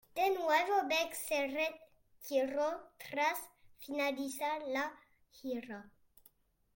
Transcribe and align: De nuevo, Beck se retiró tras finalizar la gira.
De 0.15 0.31
nuevo, 0.31 0.87
Beck 0.89 1.13
se 1.13 1.45
retiró 1.47 2.89
tras 2.97 3.37
finalizar 3.77 4.59
la 4.63 4.91
gira. 5.29 5.91